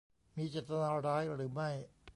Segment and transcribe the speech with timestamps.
[0.35, 1.69] มีเจตนาร้ายหรือไม่